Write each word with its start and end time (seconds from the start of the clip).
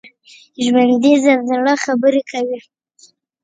ژوندي 0.65 1.13
له 1.23 1.33
زړه 1.51 1.73
خبرې 1.85 2.21
کوي 2.31 2.57